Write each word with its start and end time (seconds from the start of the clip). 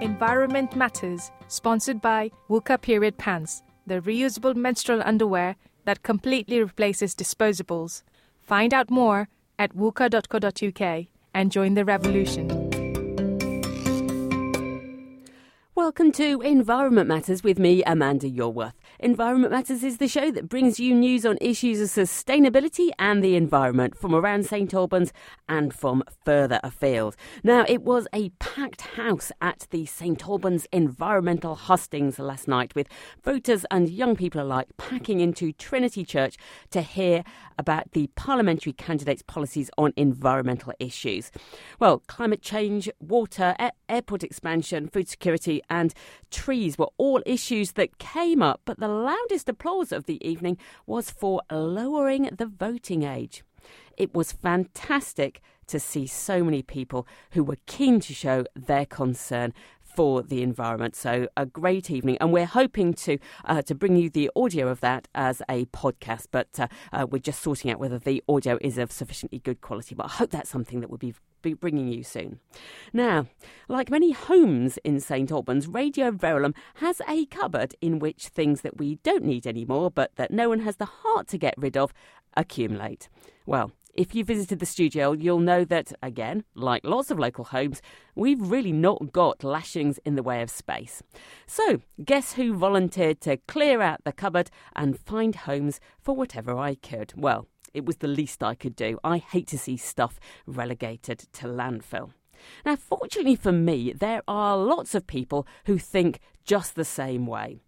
Environment 0.00 0.76
Matters, 0.76 1.32
sponsored 1.48 2.00
by 2.00 2.30
Wuka 2.48 2.80
Period 2.80 3.18
Pants, 3.18 3.62
the 3.86 4.00
reusable 4.00 4.54
menstrual 4.54 5.02
underwear 5.04 5.56
that 5.86 6.04
completely 6.04 6.60
replaces 6.60 7.14
disposables. 7.14 8.02
Find 8.40 8.72
out 8.72 8.90
more 8.90 9.28
at 9.58 9.74
wuka.co.uk 9.74 11.06
and 11.34 11.50
join 11.50 11.74
the 11.74 11.84
revolution. 11.84 12.67
Welcome 15.88 16.12
to 16.12 16.42
Environment 16.42 17.08
Matters 17.08 17.42
with 17.42 17.58
me, 17.58 17.82
Amanda 17.84 18.28
Yorwerth. 18.28 18.74
Environment 19.00 19.50
Matters 19.50 19.82
is 19.82 19.96
the 19.96 20.06
show 20.06 20.30
that 20.30 20.46
brings 20.46 20.78
you 20.78 20.94
news 20.94 21.24
on 21.24 21.38
issues 21.40 21.80
of 21.80 21.88
sustainability 21.88 22.90
and 22.98 23.24
the 23.24 23.36
environment 23.36 23.96
from 23.96 24.14
around 24.14 24.44
St 24.44 24.74
Albans 24.74 25.14
and 25.48 25.72
from 25.72 26.04
further 26.26 26.60
afield. 26.62 27.16
Now, 27.42 27.64
it 27.66 27.84
was 27.84 28.06
a 28.12 28.28
packed 28.38 28.82
house 28.82 29.32
at 29.40 29.66
the 29.70 29.86
St 29.86 30.22
Albans 30.28 30.66
Environmental 30.72 31.54
Hustings 31.54 32.18
last 32.18 32.48
night 32.48 32.74
with 32.74 32.86
voters 33.24 33.64
and 33.70 33.88
young 33.88 34.14
people 34.14 34.42
alike 34.42 34.68
packing 34.76 35.20
into 35.20 35.54
Trinity 35.54 36.04
Church 36.04 36.36
to 36.70 36.82
hear 36.82 37.24
about 37.58 37.92
the 37.92 38.08
parliamentary 38.08 38.74
candidates' 38.74 39.22
policies 39.22 39.70
on 39.78 39.94
environmental 39.96 40.74
issues. 40.78 41.32
Well, 41.80 42.00
climate 42.06 42.42
change, 42.42 42.90
water, 43.00 43.56
airport 43.88 44.22
expansion, 44.22 44.86
food 44.88 45.08
security, 45.08 45.62
and 45.70 45.77
trees 46.30 46.78
were 46.78 46.90
all 46.96 47.22
issues 47.26 47.72
that 47.72 47.98
came 47.98 48.42
up, 48.42 48.60
but 48.64 48.78
the 48.78 48.88
loudest 48.88 49.48
applause 49.48 49.92
of 49.92 50.04
the 50.04 50.18
evening 50.26 50.58
was 50.86 51.10
for 51.10 51.42
lowering 51.50 52.30
the 52.36 52.46
voting 52.46 53.02
age. 53.02 53.44
It 53.96 54.14
was 54.14 54.32
fantastic 54.32 55.40
to 55.66 55.78
see 55.78 56.06
so 56.06 56.42
many 56.42 56.62
people 56.62 57.06
who 57.32 57.44
were 57.44 57.58
keen 57.66 58.00
to 58.00 58.14
show 58.14 58.44
their 58.54 58.86
concern 58.86 59.52
for 59.98 60.22
the 60.22 60.42
environment. 60.42 60.94
So 60.94 61.26
a 61.36 61.44
great 61.44 61.90
evening, 61.90 62.18
and 62.20 62.32
we're 62.32 62.46
hoping 62.46 62.94
to 62.94 63.18
uh, 63.44 63.62
to 63.62 63.74
bring 63.74 63.96
you 63.96 64.08
the 64.08 64.30
audio 64.36 64.68
of 64.68 64.80
that 64.80 65.08
as 65.14 65.42
a 65.48 65.64
podcast. 65.66 66.26
But 66.30 66.48
uh, 66.58 66.68
uh, 66.92 67.06
we're 67.10 67.18
just 67.18 67.42
sorting 67.42 67.70
out 67.70 67.80
whether 67.80 67.98
the 67.98 68.22
audio 68.28 68.58
is 68.60 68.78
of 68.78 68.92
sufficiently 68.92 69.40
good 69.40 69.60
quality. 69.60 69.94
But 69.94 70.06
I 70.06 70.10
hope 70.10 70.30
that's 70.30 70.50
something 70.50 70.80
that 70.80 70.90
will 70.90 70.98
be 70.98 71.14
be 71.42 71.54
bringing 71.54 71.88
you 71.88 72.02
soon. 72.02 72.40
Now, 72.92 73.26
like 73.68 73.90
many 73.90 74.12
homes 74.12 74.78
in 74.84 75.00
St 75.00 75.30
Albans, 75.30 75.66
Radio 75.66 76.10
Verulam 76.10 76.54
has 76.76 77.00
a 77.08 77.26
cupboard 77.26 77.74
in 77.80 77.98
which 77.98 78.28
things 78.28 78.62
that 78.62 78.78
we 78.78 78.96
don't 78.96 79.24
need 79.24 79.46
anymore, 79.46 79.90
but 79.90 80.16
that 80.16 80.30
no 80.30 80.48
one 80.48 80.60
has 80.60 80.76
the 80.76 80.84
heart 80.86 81.28
to 81.28 81.38
get 81.38 81.54
rid 81.56 81.76
of, 81.76 81.92
accumulate. 82.36 83.08
Well, 83.46 83.72
if 83.98 84.14
you 84.14 84.24
visited 84.24 84.60
the 84.60 84.66
studio, 84.66 85.10
you'll 85.10 85.40
know 85.40 85.64
that, 85.64 85.92
again, 86.04 86.44
like 86.54 86.84
lots 86.84 87.10
of 87.10 87.18
local 87.18 87.42
homes, 87.44 87.82
we've 88.14 88.40
really 88.40 88.70
not 88.70 89.12
got 89.12 89.42
lashings 89.42 89.98
in 90.04 90.14
the 90.14 90.22
way 90.22 90.40
of 90.40 90.50
space. 90.50 91.02
So, 91.48 91.82
guess 92.04 92.34
who 92.34 92.54
volunteered 92.54 93.20
to 93.22 93.38
clear 93.48 93.80
out 93.80 94.04
the 94.04 94.12
cupboard 94.12 94.50
and 94.76 95.00
find 95.00 95.34
homes 95.34 95.80
for 96.00 96.14
whatever 96.14 96.56
I 96.56 96.76
could? 96.76 97.12
Well, 97.16 97.48
it 97.74 97.84
was 97.84 97.96
the 97.96 98.08
least 98.08 98.42
I 98.42 98.54
could 98.54 98.76
do. 98.76 98.98
I 99.04 99.18
hate 99.18 99.46
to 99.48 99.58
see 99.58 99.76
stuff 99.76 100.18
relegated 100.46 101.18
to 101.34 101.46
landfill. 101.46 102.10
Now, 102.64 102.76
fortunately 102.76 103.36
for 103.36 103.52
me, 103.52 103.92
there 103.92 104.22
are 104.28 104.56
lots 104.56 104.94
of 104.94 105.06
people 105.06 105.46
who 105.66 105.78
think 105.78 106.20
just 106.44 106.74
the 106.74 106.84
same 106.84 107.26
way. 107.26 107.60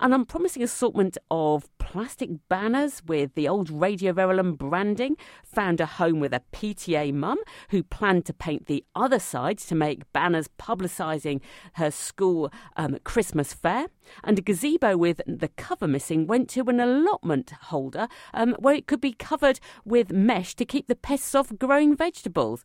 An 0.00 0.12
unpromising 0.12 0.62
assortment 0.62 1.18
of 1.28 1.68
plastic 1.80 2.30
banners 2.48 3.02
with 3.06 3.34
the 3.34 3.48
old 3.48 3.68
Radio 3.68 4.12
Verulam 4.12 4.56
branding 4.56 5.16
found 5.42 5.80
a 5.80 5.86
home 5.86 6.20
with 6.20 6.32
a 6.32 6.42
PTA 6.52 7.12
mum 7.12 7.38
who 7.70 7.82
planned 7.82 8.24
to 8.26 8.32
paint 8.32 8.66
the 8.66 8.84
other 8.94 9.18
side 9.18 9.58
to 9.58 9.74
make 9.74 10.12
banners 10.12 10.48
publicising 10.56 11.40
her 11.74 11.90
school 11.90 12.52
um, 12.76 12.98
Christmas 13.02 13.52
fair. 13.52 13.86
And 14.22 14.38
a 14.38 14.42
gazebo 14.42 14.96
with 14.96 15.20
the 15.26 15.48
cover 15.48 15.88
missing 15.88 16.28
went 16.28 16.48
to 16.50 16.62
an 16.68 16.78
allotment 16.78 17.50
holder 17.62 18.06
um, 18.32 18.54
where 18.60 18.76
it 18.76 18.86
could 18.86 19.00
be 19.00 19.12
covered 19.12 19.58
with 19.84 20.12
mesh 20.12 20.54
to 20.56 20.64
keep 20.64 20.86
the 20.86 20.94
pests 20.94 21.34
off 21.34 21.52
growing 21.58 21.96
vegetables 21.96 22.64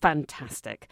fantastic. 0.00 0.88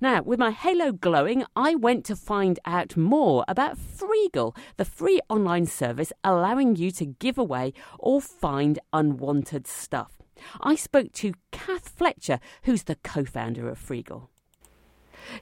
Now, 0.00 0.22
with 0.22 0.38
my 0.38 0.50
halo 0.50 0.92
glowing, 0.92 1.44
I 1.56 1.74
went 1.74 2.04
to 2.06 2.16
find 2.16 2.58
out 2.64 2.96
more 2.96 3.44
about 3.48 3.78
Freegle, 3.78 4.56
the 4.76 4.84
free 4.84 5.20
online 5.28 5.66
service 5.66 6.12
allowing 6.22 6.76
you 6.76 6.90
to 6.92 7.06
give 7.06 7.38
away 7.38 7.72
or 7.98 8.20
find 8.20 8.78
unwanted 8.92 9.66
stuff. 9.66 10.12
I 10.60 10.74
spoke 10.74 11.12
to 11.12 11.34
Cath 11.52 11.88
Fletcher, 11.88 12.40
who's 12.64 12.84
the 12.84 12.96
co 12.96 13.24
founder 13.24 13.68
of 13.68 13.78
Freegle. 13.78 14.28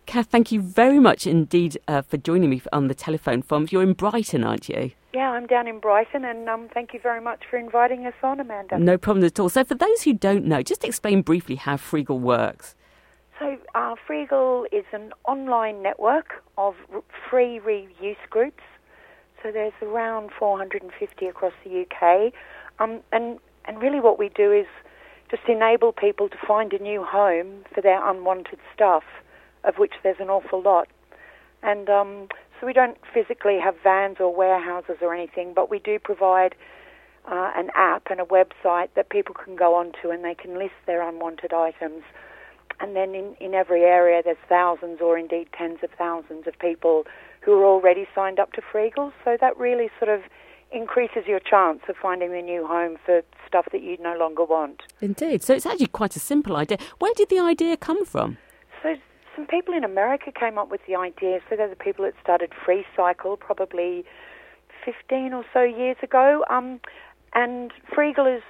Cath, 0.06 0.26
thank 0.26 0.52
you 0.52 0.60
very 0.60 0.98
much 0.98 1.26
indeed 1.26 1.78
uh, 1.88 2.02
for 2.02 2.16
joining 2.16 2.50
me 2.50 2.62
on 2.72 2.88
the 2.88 2.94
telephone 2.94 3.42
from. 3.42 3.66
You're 3.70 3.82
in 3.82 3.94
Brighton, 3.94 4.44
aren't 4.44 4.68
you? 4.68 4.92
Yeah, 5.12 5.30
I'm 5.30 5.46
down 5.46 5.66
in 5.66 5.80
Brighton, 5.80 6.24
and 6.24 6.48
um, 6.48 6.68
thank 6.72 6.94
you 6.94 7.00
very 7.00 7.20
much 7.20 7.42
for 7.50 7.58
inviting 7.58 8.06
us 8.06 8.14
on, 8.22 8.40
Amanda. 8.40 8.78
No 8.78 8.96
problem 8.96 9.24
at 9.24 9.38
all. 9.38 9.48
So, 9.48 9.64
for 9.64 9.74
those 9.74 10.02
who 10.02 10.14
don't 10.14 10.46
know, 10.46 10.62
just 10.62 10.84
explain 10.84 11.22
briefly 11.22 11.56
how 11.56 11.76
Freegle 11.76 12.20
works. 12.20 12.74
Uh, 13.74 13.94
Freegle 14.06 14.66
is 14.70 14.84
an 14.92 15.12
online 15.24 15.82
network 15.82 16.42
of 16.58 16.74
free 17.30 17.58
reuse 17.58 18.16
groups. 18.28 18.62
So, 19.42 19.50
there's 19.50 19.72
around 19.80 20.30
450 20.38 21.26
across 21.26 21.54
the 21.64 21.86
UK. 21.86 22.32
Um, 22.78 23.00
and, 23.12 23.38
and 23.64 23.80
really, 23.80 23.98
what 23.98 24.18
we 24.18 24.28
do 24.28 24.52
is 24.52 24.66
just 25.30 25.42
enable 25.48 25.92
people 25.92 26.28
to 26.28 26.36
find 26.46 26.72
a 26.74 26.82
new 26.82 27.02
home 27.02 27.64
for 27.74 27.80
their 27.80 28.06
unwanted 28.08 28.58
stuff, 28.74 29.04
of 29.64 29.76
which 29.78 29.94
there's 30.02 30.20
an 30.20 30.28
awful 30.28 30.60
lot. 30.60 30.88
And 31.62 31.88
um, 31.88 32.28
so, 32.60 32.66
we 32.66 32.74
don't 32.74 32.98
physically 33.14 33.58
have 33.58 33.74
vans 33.82 34.18
or 34.20 34.34
warehouses 34.34 34.96
or 35.00 35.14
anything, 35.14 35.54
but 35.54 35.70
we 35.70 35.78
do 35.78 35.98
provide 35.98 36.54
uh, 37.26 37.52
an 37.56 37.70
app 37.74 38.08
and 38.10 38.20
a 38.20 38.24
website 38.24 38.88
that 38.96 39.08
people 39.08 39.34
can 39.34 39.56
go 39.56 39.74
onto 39.74 40.10
and 40.10 40.22
they 40.22 40.34
can 40.34 40.58
list 40.58 40.74
their 40.86 41.08
unwanted 41.08 41.54
items 41.54 42.02
and 42.82 42.96
then 42.96 43.14
in, 43.14 43.34
in 43.40 43.54
every 43.54 43.82
area 43.82 44.20
there's 44.22 44.36
thousands 44.48 45.00
or 45.00 45.16
indeed 45.16 45.48
tens 45.56 45.78
of 45.82 45.90
thousands 45.96 46.46
of 46.46 46.58
people 46.58 47.04
who 47.40 47.52
are 47.54 47.64
already 47.64 48.06
signed 48.14 48.38
up 48.38 48.52
to 48.52 48.60
Freegle. 48.60 49.12
So 49.24 49.36
that 49.40 49.56
really 49.56 49.88
sort 49.98 50.10
of 50.10 50.22
increases 50.70 51.24
your 51.26 51.40
chance 51.40 51.80
of 51.88 51.96
finding 52.00 52.32
the 52.32 52.42
new 52.42 52.66
home 52.66 52.96
for 53.04 53.22
stuff 53.46 53.66
that 53.72 53.82
you 53.82 53.96
no 54.00 54.16
longer 54.16 54.44
want. 54.44 54.82
Indeed. 55.00 55.42
So 55.42 55.54
it's 55.54 55.66
actually 55.66 55.86
quite 55.86 56.16
a 56.16 56.20
simple 56.20 56.56
idea. 56.56 56.78
Where 56.98 57.12
did 57.14 57.28
the 57.28 57.40
idea 57.40 57.76
come 57.76 58.04
from? 58.04 58.38
So 58.82 58.96
some 59.36 59.46
people 59.46 59.74
in 59.74 59.84
America 59.84 60.32
came 60.32 60.58
up 60.58 60.70
with 60.70 60.80
the 60.86 60.96
idea. 60.96 61.40
So 61.48 61.56
they're 61.56 61.68
the 61.68 61.76
people 61.76 62.04
that 62.04 62.14
started 62.22 62.52
Free 62.64 62.84
Cycle 62.96 63.36
probably 63.36 64.04
15 64.84 65.32
or 65.32 65.44
so 65.52 65.62
years 65.62 65.96
ago. 66.02 66.44
Um, 66.50 66.80
and 67.34 67.72
Freegle 67.94 68.36
is 68.36 68.42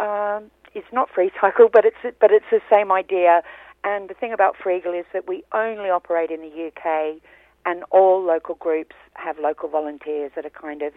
uh, 0.00 0.40
is 0.74 0.84
not 0.92 1.08
Free 1.14 1.30
Cycle, 1.40 1.68
but 1.72 1.84
it's 1.84 2.16
but 2.20 2.30
it's 2.30 2.46
the 2.50 2.60
same 2.70 2.92
idea. 2.92 3.42
And 3.84 4.08
the 4.08 4.14
thing 4.14 4.32
about 4.32 4.56
Freegle 4.56 4.98
is 4.98 5.06
that 5.12 5.28
we 5.28 5.44
only 5.52 5.88
operate 5.90 6.30
in 6.30 6.40
the 6.40 6.68
UK, 6.68 7.20
and 7.64 7.84
all 7.90 8.22
local 8.22 8.54
groups 8.56 8.96
have 9.14 9.38
local 9.38 9.68
volunteers 9.68 10.32
that 10.34 10.44
are 10.44 10.50
kind 10.50 10.82
of 10.82 10.92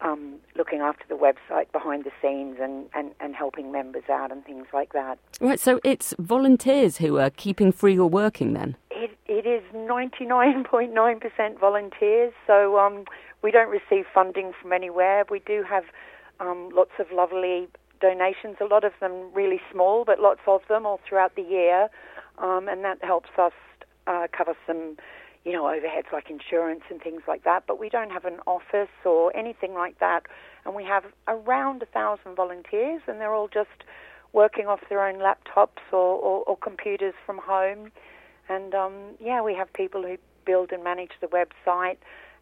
um, 0.00 0.36
looking 0.56 0.80
after 0.80 1.04
the 1.08 1.14
website 1.14 1.70
behind 1.72 2.04
the 2.04 2.10
scenes 2.20 2.58
and, 2.60 2.86
and, 2.94 3.12
and 3.20 3.34
helping 3.34 3.70
members 3.70 4.04
out 4.10 4.32
and 4.32 4.44
things 4.44 4.66
like 4.72 4.92
that. 4.92 5.18
Right, 5.40 5.60
so 5.60 5.80
it's 5.84 6.14
volunteers 6.18 6.98
who 6.98 7.18
are 7.18 7.30
keeping 7.30 7.72
Freegle 7.72 8.10
working 8.10 8.52
then? 8.52 8.76
It, 8.90 9.16
it 9.26 9.46
is 9.46 9.62
99.9% 9.74 11.58
volunteers, 11.60 12.32
so 12.46 12.78
um, 12.78 13.04
we 13.42 13.50
don't 13.50 13.70
receive 13.70 14.06
funding 14.12 14.52
from 14.60 14.72
anywhere. 14.72 15.24
We 15.30 15.40
do 15.40 15.64
have 15.68 15.84
um, 16.40 16.70
lots 16.74 16.92
of 16.98 17.06
lovely 17.12 17.68
donations, 18.00 18.56
a 18.60 18.64
lot 18.64 18.84
of 18.84 18.92
them 19.00 19.32
really 19.32 19.60
small, 19.72 20.04
but 20.04 20.20
lots 20.20 20.40
of 20.46 20.60
them 20.68 20.84
all 20.84 21.00
throughout 21.08 21.34
the 21.36 21.42
year, 21.42 21.88
um, 22.38 22.68
and 22.68 22.84
that 22.84 23.02
helps 23.02 23.30
us 23.38 23.52
uh, 24.06 24.26
cover 24.36 24.54
some, 24.66 24.96
you 25.44 25.52
know, 25.52 25.64
overheads 25.64 26.12
like 26.12 26.30
insurance 26.30 26.82
and 26.90 27.00
things 27.00 27.22
like 27.26 27.44
that. 27.44 27.64
But 27.66 27.78
we 27.78 27.88
don't 27.88 28.10
have 28.10 28.24
an 28.24 28.38
office 28.46 28.88
or 29.04 29.34
anything 29.36 29.74
like 29.74 29.98
that, 30.00 30.24
and 30.64 30.74
we 30.74 30.84
have 30.84 31.04
around 31.28 31.82
a 31.82 31.86
thousand 31.86 32.34
volunteers, 32.36 33.02
and 33.06 33.20
they're 33.20 33.34
all 33.34 33.48
just 33.48 33.84
working 34.32 34.66
off 34.66 34.80
their 34.88 35.06
own 35.06 35.20
laptops 35.20 35.92
or, 35.92 36.18
or, 36.18 36.42
or 36.44 36.56
computers 36.56 37.14
from 37.24 37.38
home. 37.38 37.92
And 38.48 38.74
um, 38.74 38.94
yeah, 39.20 39.42
we 39.42 39.54
have 39.54 39.72
people 39.72 40.02
who 40.02 40.16
build 40.44 40.72
and 40.72 40.82
manage 40.84 41.12
the 41.20 41.28
website 41.28 41.96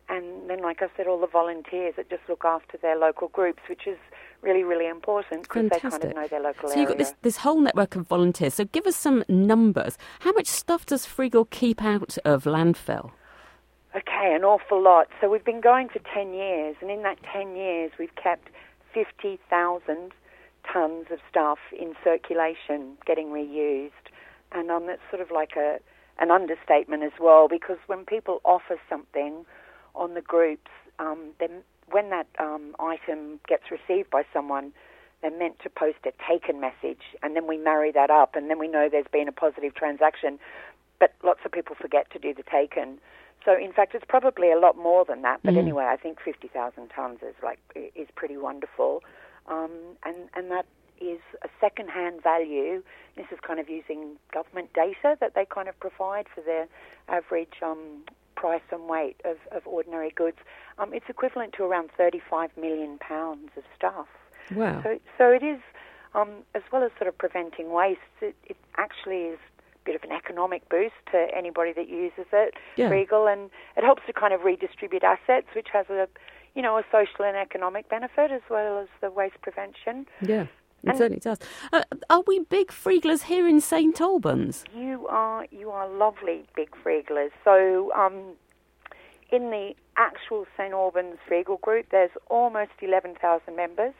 and 0.08 0.50
then, 0.50 0.60
like 0.60 0.82
I 0.82 0.88
said, 0.96 1.06
all 1.06 1.20
the 1.20 1.26
volunteers 1.26 1.94
that 1.96 2.10
just 2.10 2.22
look 2.28 2.44
after 2.44 2.76
their 2.76 2.96
local 2.96 3.28
groups, 3.28 3.62
which 3.68 3.86
is 3.86 3.98
really, 4.42 4.64
really 4.64 4.88
important 4.88 5.42
because 5.42 5.70
they 5.70 5.78
kind 5.78 6.04
of 6.04 6.14
know 6.14 6.26
their 6.28 6.40
local 6.40 6.68
area. 6.68 6.74
so 6.74 6.80
you've 6.80 6.88
got 6.88 6.98
this, 6.98 7.14
this 7.22 7.36
whole 7.38 7.60
network 7.60 7.96
of 7.96 8.06
volunteers. 8.06 8.54
So 8.54 8.64
give 8.64 8.86
us 8.86 8.96
some 8.96 9.24
numbers. 9.28 9.96
How 10.20 10.32
much 10.32 10.46
stuff 10.48 10.84
does 10.84 11.06
Freegle 11.06 11.48
keep 11.48 11.82
out 11.82 12.18
of 12.24 12.44
landfill? 12.44 13.12
Okay, 13.94 14.34
an 14.34 14.42
awful 14.42 14.82
lot. 14.82 15.08
So 15.20 15.30
we've 15.30 15.44
been 15.44 15.60
going 15.60 15.88
for 15.88 16.00
10 16.14 16.32
years, 16.32 16.76
and 16.80 16.90
in 16.90 17.02
that 17.02 17.18
10 17.32 17.56
years, 17.56 17.92
we've 17.98 18.14
kept 18.16 18.48
50,000 18.94 20.12
tonnes 20.64 21.10
of 21.10 21.18
stuff 21.28 21.58
in 21.78 21.94
circulation 22.02 22.96
getting 23.06 23.28
reused. 23.28 23.90
And 24.52 24.70
um, 24.70 24.86
that's 24.86 25.02
sort 25.10 25.22
of 25.22 25.30
like 25.30 25.52
a, 25.56 25.78
an 26.18 26.30
understatement 26.30 27.02
as 27.02 27.12
well 27.20 27.48
because 27.48 27.78
when 27.86 28.04
people 28.04 28.40
offer 28.44 28.78
something 28.88 29.44
on 29.94 30.14
the 30.14 30.20
groups, 30.20 30.70
um, 30.98 31.30
then 31.38 31.62
when 31.90 32.10
that 32.10 32.26
um, 32.38 32.74
item 32.78 33.40
gets 33.48 33.64
received 33.70 34.10
by 34.10 34.24
someone, 34.32 34.72
they're 35.20 35.30
meant 35.30 35.58
to 35.60 35.70
post 35.70 35.98
a 36.04 36.12
taken 36.28 36.60
message, 36.60 37.02
and 37.22 37.36
then 37.36 37.46
we 37.46 37.56
marry 37.56 37.92
that 37.92 38.10
up, 38.10 38.34
and 38.34 38.50
then 38.50 38.58
we 38.58 38.68
know 38.68 38.88
there's 38.90 39.06
been 39.12 39.28
a 39.28 39.32
positive 39.32 39.74
transaction. 39.74 40.38
But 40.98 41.14
lots 41.22 41.40
of 41.44 41.52
people 41.52 41.76
forget 41.80 42.10
to 42.12 42.18
do 42.18 42.34
the 42.34 42.42
taken. 42.44 42.98
So 43.44 43.56
in 43.56 43.72
fact, 43.72 43.94
it's 43.94 44.04
probably 44.08 44.52
a 44.52 44.58
lot 44.58 44.76
more 44.76 45.04
than 45.04 45.22
that. 45.22 45.40
But 45.42 45.54
mm. 45.54 45.58
anyway, 45.58 45.84
I 45.84 45.96
think 45.96 46.18
fifty 46.24 46.48
thousand 46.48 46.88
tons 46.88 47.18
is 47.22 47.34
like 47.42 47.58
is 47.74 48.08
pretty 48.14 48.36
wonderful, 48.36 49.02
um, 49.48 49.70
and 50.04 50.16
and 50.34 50.50
that 50.50 50.66
is 51.00 51.20
a 51.42 51.48
second-hand 51.60 52.22
value. 52.22 52.82
This 53.16 53.26
is 53.32 53.38
kind 53.44 53.58
of 53.58 53.68
using 53.68 54.16
government 54.32 54.72
data 54.72 55.16
that 55.20 55.34
they 55.34 55.44
kind 55.44 55.68
of 55.68 55.78
provide 55.80 56.26
for 56.32 56.40
their 56.42 56.68
average 57.08 57.54
um, 57.60 58.04
price 58.34 58.62
and 58.70 58.88
weight 58.88 59.16
of, 59.24 59.36
of 59.50 59.66
ordinary 59.66 60.10
goods. 60.10 60.38
Um, 60.78 60.92
it's 60.92 61.06
equivalent 61.08 61.54
to 61.54 61.64
around 61.64 61.90
35 61.96 62.50
million 62.56 62.98
pounds 62.98 63.50
of 63.56 63.64
stuff. 63.76 64.06
Wow. 64.54 64.82
So, 64.82 64.98
so 65.18 65.30
it 65.30 65.42
is, 65.42 65.60
um, 66.14 66.30
as 66.54 66.62
well 66.72 66.82
as 66.82 66.90
sort 66.98 67.08
of 67.08 67.16
preventing 67.16 67.70
waste, 67.72 68.00
it, 68.20 68.34
it 68.44 68.56
actually 68.76 69.34
is 69.34 69.38
a 69.74 69.84
bit 69.84 69.94
of 69.94 70.02
an 70.02 70.12
economic 70.12 70.68
boost 70.68 70.94
to 71.12 71.28
anybody 71.34 71.72
that 71.72 71.88
uses 71.88 72.26
it, 72.32 72.54
yeah. 72.76 72.88
Regal, 72.88 73.26
and 73.26 73.50
it 73.76 73.84
helps 73.84 74.02
to 74.06 74.12
kind 74.12 74.32
of 74.32 74.42
redistribute 74.42 75.04
assets, 75.04 75.46
which 75.54 75.68
has 75.72 75.86
a, 75.90 76.08
you 76.54 76.62
know, 76.62 76.76
a 76.76 76.82
social 76.90 77.24
and 77.24 77.36
economic 77.36 77.88
benefit 77.88 78.30
as 78.30 78.42
well 78.50 78.80
as 78.80 78.88
the 79.00 79.10
waste 79.10 79.40
prevention. 79.42 80.06
Yeah. 80.20 80.46
It 80.82 80.90
and 80.90 80.98
certainly 80.98 81.20
does. 81.20 81.38
Uh, 81.72 81.82
are 82.10 82.22
we 82.26 82.40
big 82.40 82.68
freeglers 82.68 83.24
here 83.24 83.46
in 83.46 83.60
St 83.60 84.00
Albans? 84.00 84.64
You 84.76 85.06
are. 85.08 85.46
You 85.50 85.70
are 85.70 85.88
lovely 85.88 86.44
big 86.56 86.70
freeglers. 86.84 87.30
So, 87.44 87.92
um, 87.94 88.34
in 89.30 89.50
the 89.50 89.74
actual 89.96 90.46
St 90.56 90.72
Albans 90.72 91.18
Freegle 91.28 91.60
group, 91.60 91.86
there's 91.90 92.10
almost 92.28 92.72
eleven 92.80 93.14
thousand 93.14 93.54
members, 93.54 93.94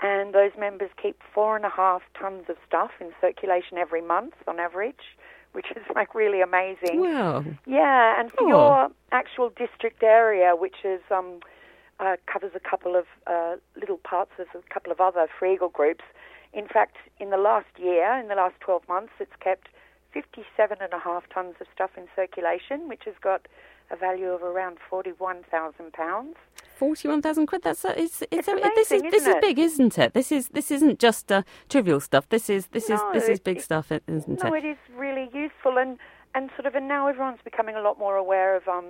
and 0.00 0.32
those 0.32 0.52
members 0.58 0.90
keep 1.02 1.20
four 1.34 1.56
and 1.56 1.64
a 1.64 1.70
half 1.70 2.02
tons 2.18 2.44
of 2.48 2.56
stuff 2.66 2.92
in 3.00 3.12
circulation 3.20 3.76
every 3.76 4.02
month 4.02 4.34
on 4.46 4.60
average, 4.60 5.16
which 5.52 5.66
is 5.74 5.82
like 5.94 6.14
really 6.14 6.40
amazing. 6.40 7.00
Wow. 7.00 7.44
Yeah, 7.66 8.20
and 8.20 8.30
for 8.30 8.44
oh. 8.44 8.48
your 8.48 8.88
actual 9.10 9.50
district 9.50 10.02
area, 10.04 10.54
which 10.54 10.84
is 10.84 11.00
um, 11.10 11.40
uh, 12.00 12.16
covers 12.30 12.52
a 12.54 12.60
couple 12.60 12.96
of 12.96 13.06
uh, 13.26 13.56
little 13.78 13.98
parts 13.98 14.32
of 14.38 14.46
a 14.54 14.74
couple 14.74 14.92
of 14.92 15.00
other 15.00 15.28
Freegle 15.40 15.72
groups. 15.72 16.04
In 16.52 16.66
fact, 16.66 16.96
in 17.18 17.30
the 17.30 17.36
last 17.36 17.66
year, 17.78 18.18
in 18.18 18.28
the 18.28 18.34
last 18.34 18.54
12 18.60 18.88
months, 18.88 19.12
it's 19.20 19.36
kept 19.40 19.68
57 20.12 20.78
and 20.80 20.92
a 20.92 20.98
half 20.98 21.24
tonnes 21.28 21.60
of 21.60 21.66
stuff 21.74 21.90
in 21.96 22.04
circulation, 22.14 22.88
which 22.88 23.02
has 23.04 23.14
got 23.22 23.46
a 23.90 23.96
value 23.96 24.28
of 24.28 24.42
around 24.42 24.78
41,000 24.88 25.92
pounds. 25.92 26.36
Forty-one 26.76 27.22
thousand 27.22 27.46
quid. 27.46 27.62
That's 27.62 27.86
it's, 27.86 28.20
it's, 28.20 28.24
it's 28.30 28.48
amazing, 28.48 28.72
this 28.74 28.92
is 28.92 29.02
this 29.02 29.22
is 29.22 29.28
it? 29.28 29.40
big, 29.40 29.58
isn't 29.58 29.98
it? 29.98 30.12
This 30.12 30.30
is 30.30 30.48
this 30.48 30.70
isn't 30.70 30.98
just 30.98 31.32
uh, 31.32 31.42
trivial 31.70 32.00
stuff. 32.00 32.28
This 32.28 32.50
is 32.50 32.66
this 32.66 32.90
no, 32.90 32.96
is 32.96 33.00
this 33.14 33.28
is 33.30 33.40
big 33.40 33.56
it, 33.56 33.62
stuff, 33.62 33.90
isn't 33.90 34.28
no, 34.28 34.34
it? 34.34 34.44
No, 34.44 34.52
it 34.54 34.66
is 34.66 34.76
really 34.94 35.30
useful 35.32 35.78
and 35.78 35.96
and 36.34 36.50
sort 36.54 36.66
of 36.66 36.74
and 36.74 36.86
now 36.86 37.06
everyone's 37.06 37.40
becoming 37.42 37.76
a 37.76 37.80
lot 37.80 37.98
more 37.98 38.16
aware 38.16 38.54
of 38.54 38.68
um, 38.68 38.84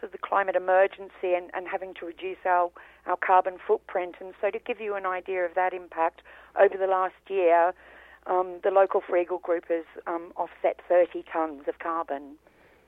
sort 0.00 0.04
of 0.04 0.12
the 0.12 0.18
climate 0.18 0.56
emergency 0.56 1.34
and, 1.36 1.50
and 1.54 1.68
having 1.70 1.94
to 1.94 2.06
reduce 2.06 2.38
our, 2.46 2.70
our 3.06 3.16
carbon 3.16 3.58
footprint. 3.64 4.16
And 4.20 4.34
so, 4.40 4.50
to 4.50 4.58
give 4.58 4.80
you 4.80 4.96
an 4.96 5.06
idea 5.06 5.44
of 5.44 5.54
that 5.54 5.72
impact, 5.72 6.22
over 6.58 6.76
the 6.76 6.86
last 6.86 7.14
year, 7.28 7.72
um, 8.26 8.60
the 8.62 8.70
local 8.70 9.00
Freegle 9.00 9.40
group 9.40 9.68
has 9.68 9.84
um, 10.06 10.32
offset 10.36 10.80
30 10.88 11.24
tonnes 11.32 11.66
of 11.68 11.78
carbon. 11.78 12.36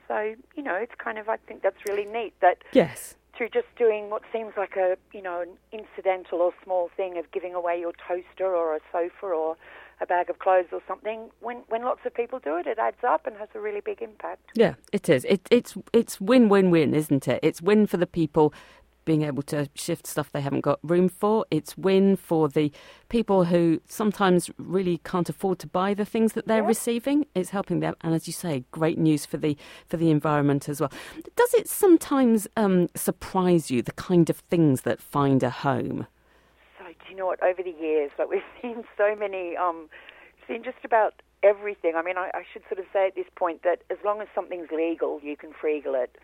So, 0.09 0.35
you 0.57 0.63
know, 0.63 0.75
it's 0.75 0.95
kind 1.03 1.19
of, 1.19 1.29
I 1.29 1.37
think 1.37 1.63
that's 1.63 1.77
really 1.89 2.05
neat 2.05 2.35
that 2.41 2.59
yes. 2.73 3.15
through 3.37 3.49
just 3.51 3.69
doing 3.79 4.11
what 4.11 4.23
seems 4.33 4.53
like 4.57 4.77
a, 4.77 4.97
you 5.13 5.23
know, 5.23 5.41
an 5.41 5.57
incidental 5.73 6.41
or 6.41 6.53
small 6.65 6.91
thing 6.97 7.19
of 7.19 7.31
giving 7.33 7.55
away 7.55 7.79
your 7.81 7.93
toaster 8.07 8.55
or 8.55 8.77
a 8.77 8.81
sofa 8.91 9.27
or 9.27 9.57
a 10.03 10.07
bag 10.07 10.29
of 10.29 10.39
clothes 10.39 10.67
or 10.73 10.81
something, 10.87 11.31
when 11.41 11.59
when 11.69 11.83
lots 11.85 12.01
of 12.05 12.13
people 12.13 12.39
do 12.39 12.57
it, 12.57 12.67
it 12.67 12.79
adds 12.79 13.03
up 13.07 13.27
and 13.27 13.37
has 13.37 13.49
a 13.55 13.61
really 13.61 13.81
big 13.81 14.03
impact. 14.03 14.43
Yeah, 14.55 14.75
it 14.93 15.09
is. 15.09 15.25
It, 15.25 15.47
it's 15.51 15.77
it's 15.93 16.21
win 16.21 16.49
win 16.49 16.71
win, 16.71 16.95
isn't 16.95 17.29
it? 17.29 17.41
It's 17.43 17.63
win 17.63 17.87
for 17.87 17.97
the 17.97 18.07
people 18.07 18.53
being 19.05 19.23
able 19.23 19.43
to 19.43 19.69
shift 19.75 20.07
stuff 20.07 20.31
they 20.31 20.41
haven't 20.41 20.61
got 20.61 20.79
room 20.83 21.09
for. 21.09 21.45
It's 21.51 21.77
win 21.77 22.17
for 22.17 22.49
the 22.49 22.71
people 23.09 23.45
who 23.45 23.81
sometimes 23.89 24.51
really 24.59 24.99
can't 24.99 25.29
afford 25.29 25.59
to 25.61 25.67
buy 25.67 25.95
the 25.95 26.05
things 26.05 26.35
that 26.35 26.47
they're 26.47 26.63
yeah. 26.63 26.69
receiving. 26.69 27.27
It's 27.35 27.51
helping 27.51 27.81
them, 27.81 27.95
and 28.03 28.15
as 28.15 28.27
you 28.27 28.33
say, 28.33 28.65
great 28.71 28.99
news 28.99 29.27
for 29.27 29.37
the 29.37 29.57
for 29.87 29.97
the 29.97 30.11
environment 30.11 30.69
as 30.69 30.81
well. 30.81 30.93
Does 31.37 31.55
it 31.55 31.69
sometimes 31.69 32.49
um, 32.57 32.89
surprise 32.95 33.71
you 33.71 33.83
the 33.83 33.93
kind 33.93 34.29
of 34.31 34.39
things 34.39 34.83
that 34.83 35.01
find 35.01 35.43
a 35.43 35.51
home? 35.51 36.07
You 37.13 37.19
know 37.19 37.27
what? 37.27 37.43
Over 37.43 37.63
the 37.63 37.75
years, 37.79 38.11
like 38.19 38.31
we've 38.35 38.41
seen 38.63 38.85
so 38.97 39.15
many, 39.15 39.55
um, 39.55 39.91
seen 40.49 40.65
just 40.65 40.83
about 40.83 41.21
everything. 41.43 41.93
I 41.95 42.03
mean, 42.03 42.17
I, 42.17 42.31
I 42.33 42.43
should 42.51 42.63
sort 42.71 42.79
of 42.79 42.87
say 42.91 43.07
at 43.07 43.15
this 43.15 43.27
point 43.37 43.65
that 43.65 43.83
as 43.91 43.99
long 44.03 44.23
as 44.23 44.29
something's 44.35 44.71
legal, 44.71 45.21
you 45.23 45.37
can 45.37 45.51
freegle 45.51 46.03
it. 46.03 46.17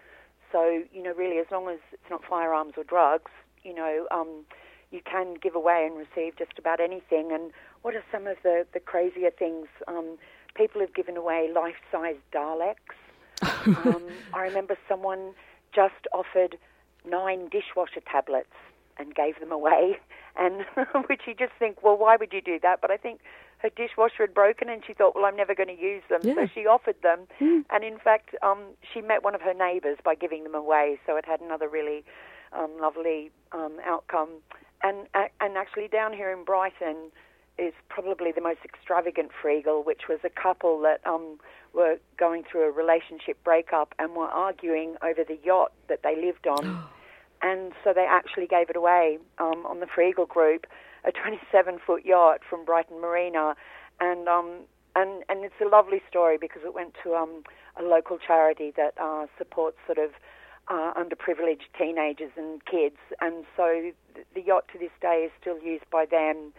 So 0.50 0.84
you 0.90 1.02
know, 1.02 1.12
really, 1.12 1.36
as 1.40 1.46
long 1.52 1.68
as 1.68 1.78
it's 1.92 2.08
not 2.08 2.24
firearms 2.24 2.72
or 2.78 2.84
drugs, 2.84 3.30
you 3.62 3.74
know, 3.74 4.06
um, 4.10 4.46
you 4.90 5.02
can 5.04 5.34
give 5.34 5.54
away 5.54 5.86
and 5.86 5.98
receive 5.98 6.38
just 6.38 6.58
about 6.58 6.80
anything. 6.80 7.32
And 7.32 7.52
what 7.82 7.94
are 7.94 8.04
some 8.10 8.26
of 8.26 8.38
the 8.42 8.66
the 8.72 8.80
crazier 8.80 9.30
things? 9.30 9.66
Um, 9.88 10.16
people 10.54 10.80
have 10.80 10.94
given 10.94 11.18
away 11.18 11.50
life-size 11.54 12.16
Daleks. 12.32 12.96
um, 13.84 14.04
I 14.32 14.40
remember 14.40 14.78
someone 14.88 15.34
just 15.74 16.06
offered 16.14 16.56
nine 17.04 17.50
dishwasher 17.50 18.00
tablets 18.10 18.56
and 18.96 19.14
gave 19.14 19.38
them 19.38 19.52
away. 19.52 19.98
And 20.38 20.64
which 21.08 21.22
you 21.26 21.34
just 21.34 21.52
think, 21.58 21.82
well, 21.82 21.96
why 21.96 22.16
would 22.16 22.32
you 22.32 22.40
do 22.40 22.58
that? 22.62 22.80
But 22.80 22.90
I 22.90 22.96
think 22.96 23.20
her 23.58 23.70
dishwasher 23.70 24.22
had 24.22 24.34
broken 24.34 24.68
and 24.68 24.82
she 24.86 24.94
thought, 24.94 25.14
well, 25.14 25.24
I'm 25.24 25.36
never 25.36 25.54
going 25.54 25.74
to 25.74 25.80
use 25.80 26.02
them. 26.08 26.20
Yeah. 26.22 26.34
So 26.34 26.48
she 26.54 26.66
offered 26.66 27.02
them. 27.02 27.26
Mm. 27.40 27.64
And 27.70 27.84
in 27.84 27.98
fact, 27.98 28.34
um, 28.42 28.62
she 28.92 29.00
met 29.00 29.24
one 29.24 29.34
of 29.34 29.40
her 29.42 29.54
neighbours 29.54 29.98
by 30.04 30.14
giving 30.14 30.44
them 30.44 30.54
away. 30.54 30.98
So 31.06 31.16
it 31.16 31.24
had 31.26 31.40
another 31.40 31.68
really 31.68 32.04
um, 32.52 32.70
lovely 32.80 33.30
um, 33.52 33.78
outcome. 33.84 34.28
And, 34.82 35.08
uh, 35.14 35.24
and 35.40 35.56
actually, 35.56 35.88
down 35.88 36.12
here 36.12 36.30
in 36.30 36.44
Brighton 36.44 37.10
is 37.58 37.72
probably 37.88 38.30
the 38.30 38.40
most 38.40 38.60
extravagant 38.64 39.30
freegle, 39.42 39.84
which 39.84 40.02
was 40.08 40.20
a 40.22 40.30
couple 40.30 40.80
that 40.82 41.00
um, 41.04 41.40
were 41.74 41.98
going 42.16 42.44
through 42.44 42.62
a 42.62 42.70
relationship 42.70 43.42
breakup 43.42 43.92
and 43.98 44.14
were 44.14 44.28
arguing 44.28 44.94
over 45.02 45.24
the 45.24 45.36
yacht 45.42 45.72
that 45.88 46.04
they 46.04 46.14
lived 46.14 46.46
on. 46.46 46.86
and 47.42 47.72
so 47.84 47.92
they 47.92 48.06
actually 48.08 48.46
gave 48.46 48.70
it 48.70 48.76
away 48.76 49.18
um, 49.38 49.64
on 49.66 49.80
the 49.80 49.86
Freegle 49.86 50.28
group, 50.28 50.66
a 51.04 51.12
27 51.12 51.78
foot 51.84 52.04
yacht 52.04 52.40
from 52.48 52.64
Brighton 52.64 53.00
Marina, 53.00 53.54
and 54.00 54.28
um, 54.28 54.60
and 54.96 55.22
and 55.28 55.44
it's 55.44 55.60
a 55.64 55.68
lovely 55.68 56.02
story 56.08 56.38
because 56.38 56.62
it 56.64 56.74
went 56.74 56.94
to 57.02 57.14
um, 57.14 57.42
a 57.78 57.82
local 57.82 58.18
charity 58.18 58.72
that 58.76 58.94
uh, 59.00 59.26
supports 59.36 59.78
sort 59.86 59.98
of 59.98 60.10
uh, 60.68 60.92
underprivileged 60.94 61.68
teenagers 61.78 62.32
and 62.36 62.64
kids, 62.64 62.96
and 63.20 63.44
so 63.56 63.90
the 64.34 64.40
yacht 64.40 64.64
to 64.72 64.78
this 64.78 64.90
day 65.00 65.24
is 65.26 65.32
still 65.40 65.58
used 65.60 65.88
by 65.90 66.04
them 66.04 66.52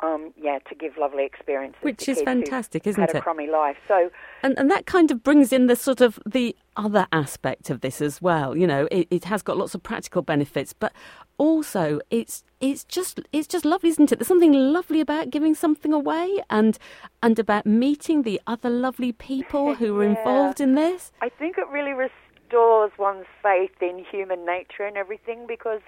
um, 0.00 0.32
yeah, 0.36 0.58
to 0.68 0.74
give 0.74 0.96
lovely 0.96 1.24
experiences. 1.24 1.82
Which 1.82 2.08
is 2.08 2.20
fantastic, 2.22 2.86
isn't 2.86 3.00
had 3.00 3.10
it? 3.10 3.16
a 3.16 3.20
crummy 3.20 3.48
life. 3.48 3.76
So, 3.88 4.10
and 4.42 4.56
and 4.58 4.70
that 4.70 4.86
kind 4.86 5.10
of 5.10 5.22
brings 5.22 5.52
in 5.52 5.66
the 5.66 5.76
sort 5.76 6.00
of 6.00 6.20
the 6.24 6.54
other 6.76 7.06
aspect 7.10 7.70
of 7.70 7.80
this 7.80 8.00
as 8.00 8.22
well. 8.22 8.56
You 8.56 8.66
know, 8.66 8.86
it, 8.90 9.08
it 9.10 9.24
has 9.24 9.42
got 9.42 9.56
lots 9.56 9.74
of 9.74 9.82
practical 9.82 10.22
benefits, 10.22 10.72
but 10.72 10.92
also 11.36 12.00
it's 12.10 12.44
it's 12.60 12.84
just 12.84 13.20
it's 13.32 13.48
just 13.48 13.64
lovely, 13.64 13.90
isn't 13.90 14.12
it? 14.12 14.18
There's 14.18 14.28
something 14.28 14.52
lovely 14.52 15.00
about 15.00 15.30
giving 15.30 15.54
something 15.54 15.92
away, 15.92 16.42
and 16.48 16.78
and 17.22 17.38
about 17.38 17.66
meeting 17.66 18.22
the 18.22 18.40
other 18.46 18.70
lovely 18.70 19.12
people 19.12 19.74
who 19.80 19.98
are 19.98 20.04
Yeah. 20.04 20.10
involved 20.10 20.60
in 20.60 20.74
this. 20.74 21.12
I 21.20 21.28
think 21.28 21.58
it 21.58 21.66
really 21.68 21.92
restores 21.92 22.92
one's 22.98 23.26
faith 23.42 23.82
in 23.82 24.04
human 24.10 24.46
nature 24.46 24.84
and 24.84 24.96
everything 24.96 25.46
because 25.48 25.80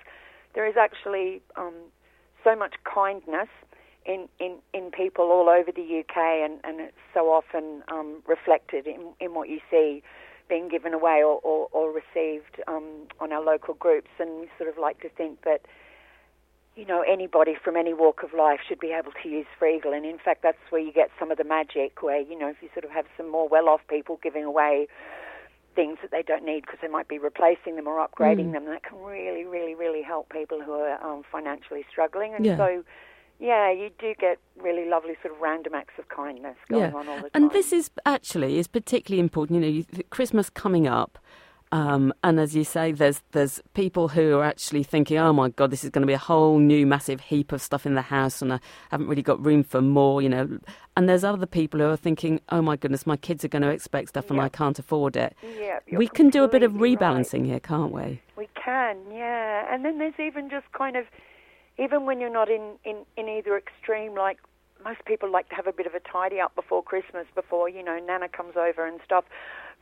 there 0.54 0.66
is 0.66 0.76
actually 0.76 1.42
um, 1.56 1.74
so 2.42 2.56
much 2.56 2.74
kindness 2.84 3.48
in, 4.06 4.28
in, 4.38 4.56
in 4.72 4.90
people 4.90 5.26
all 5.26 5.48
over 5.48 5.70
the 5.72 6.00
UK, 6.00 6.16
and, 6.16 6.58
and 6.64 6.80
it's 6.80 6.96
so 7.14 7.30
often 7.30 7.82
um, 7.90 8.22
reflected 8.26 8.86
in, 8.86 9.12
in 9.20 9.34
what 9.34 9.48
you 9.48 9.60
see 9.70 10.02
being 10.48 10.68
given 10.68 10.92
away 10.92 11.22
or, 11.22 11.38
or, 11.42 11.68
or 11.72 11.92
received 11.92 12.60
um, 12.66 13.06
on 13.20 13.32
our 13.32 13.42
local 13.42 13.74
groups. 13.74 14.10
And 14.18 14.40
we 14.40 14.48
sort 14.58 14.68
of 14.68 14.76
like 14.78 15.00
to 15.00 15.08
think 15.08 15.42
that, 15.44 15.60
you 16.74 16.84
know, 16.84 17.02
anybody 17.02 17.54
from 17.62 17.76
any 17.76 17.94
walk 17.94 18.22
of 18.24 18.32
life 18.36 18.58
should 18.66 18.80
be 18.80 18.90
able 18.90 19.12
to 19.22 19.28
use 19.28 19.46
Freegle. 19.60 19.94
And 19.96 20.04
in 20.04 20.18
fact, 20.18 20.42
that's 20.42 20.58
where 20.70 20.80
you 20.80 20.92
get 20.92 21.10
some 21.18 21.30
of 21.30 21.38
the 21.38 21.44
magic, 21.44 22.02
where, 22.02 22.20
you 22.20 22.36
know, 22.36 22.48
if 22.48 22.56
you 22.62 22.68
sort 22.74 22.84
of 22.84 22.90
have 22.90 23.04
some 23.16 23.30
more 23.30 23.48
well 23.48 23.68
off 23.68 23.80
people 23.88 24.18
giving 24.22 24.44
away 24.44 24.88
things 25.76 25.98
that 26.02 26.10
they 26.10 26.22
don't 26.22 26.44
need 26.44 26.62
because 26.62 26.80
they 26.82 26.88
might 26.88 27.06
be 27.06 27.18
replacing 27.18 27.76
them 27.76 27.86
or 27.86 28.04
upgrading 28.04 28.46
Mm. 28.46 28.52
them, 28.52 28.64
that 28.66 28.82
can 28.82 28.98
really, 29.02 29.44
really, 29.44 29.76
really 29.76 30.02
help 30.02 30.28
people 30.30 30.60
who 30.60 30.72
are 30.72 31.00
um, 31.04 31.22
financially 31.30 31.84
struggling. 31.88 32.34
And 32.34 32.44
Yeah. 32.44 32.56
so, 32.56 32.84
yeah, 33.40 33.72
you 33.72 33.90
do 33.98 34.14
get 34.18 34.38
really 34.60 34.88
lovely 34.88 35.16
sort 35.22 35.34
of 35.34 35.40
random 35.40 35.74
acts 35.74 35.94
of 35.98 36.08
kindness 36.08 36.56
going 36.68 36.82
yeah. 36.82 36.96
on 36.96 37.08
all 37.08 37.16
the 37.16 37.22
time. 37.22 37.30
And 37.34 37.50
this 37.50 37.72
is 37.72 37.90
actually 38.04 38.58
is 38.58 38.68
particularly 38.68 39.20
important. 39.20 39.56
You 39.56 39.60
know, 39.60 39.72
you- 39.72 40.04
Christmas 40.10 40.50
coming 40.50 40.86
up. 40.86 41.18
Um, 41.72 42.12
and 42.24 42.40
as 42.40 42.56
you 42.56 42.64
say, 42.64 42.90
there's 42.90 43.22
there's 43.30 43.62
people 43.74 44.08
who 44.08 44.38
are 44.38 44.44
actually 44.44 44.82
thinking, 44.82 45.18
oh 45.18 45.32
my 45.32 45.50
God, 45.50 45.70
this 45.70 45.84
is 45.84 45.90
going 45.90 46.02
to 46.02 46.06
be 46.06 46.12
a 46.12 46.18
whole 46.18 46.58
new 46.58 46.84
massive 46.84 47.20
heap 47.20 47.52
of 47.52 47.62
stuff 47.62 47.86
in 47.86 47.94
the 47.94 48.02
house, 48.02 48.42
and 48.42 48.52
I 48.52 48.60
haven't 48.90 49.06
really 49.06 49.22
got 49.22 49.44
room 49.44 49.62
for 49.62 49.80
more, 49.80 50.20
you 50.20 50.28
know. 50.28 50.58
And 50.96 51.08
there's 51.08 51.22
other 51.22 51.46
people 51.46 51.78
who 51.78 51.86
are 51.86 51.96
thinking, 51.96 52.40
oh 52.48 52.60
my 52.60 52.74
goodness, 52.74 53.06
my 53.06 53.16
kids 53.16 53.44
are 53.44 53.48
going 53.48 53.62
to 53.62 53.68
expect 53.68 54.08
stuff, 54.08 54.30
and. 54.30 54.40
I 54.40 54.48
can't 54.48 54.78
afford 54.80 55.16
it. 55.16 55.36
yeah, 55.60 55.78
we 55.92 56.08
can 56.08 56.28
do 56.28 56.42
a 56.42 56.48
bit 56.48 56.64
of 56.64 56.72
completely 56.72 56.96
right. 56.96 57.16
rebalancing 57.16 57.46
here, 57.46 57.60
can't 57.60 57.92
we? 57.92 58.20
We 58.36 58.48
can, 58.56 58.96
yeah. 59.12 59.72
And 59.72 59.84
then 59.84 59.98
there's 59.98 60.18
even 60.18 60.50
just 60.50 60.70
kind 60.72 60.96
of, 60.96 61.04
even 61.78 62.06
when 62.06 62.20
you're 62.20 62.32
not 62.32 62.48
in, 62.48 62.76
in, 62.84 63.04
in 63.16 63.28
either 63.28 63.56
extreme, 63.56 64.14
like 64.14 64.38
most 64.84 65.04
people 65.04 65.30
like 65.30 65.48
to 65.50 65.54
have 65.54 65.66
a 65.66 65.72
bit 65.72 65.86
of 65.86 65.94
a 65.94 66.00
tidy 66.00 66.40
up 66.40 66.54
before 66.54 66.82
Christmas, 66.82 67.26
before, 67.34 67.68
you 67.68 67.82
know, 67.82 67.98
Nana 67.98 68.28
comes 68.28 68.56
over 68.56 68.86
and 68.86 69.00
stuff 69.04 69.24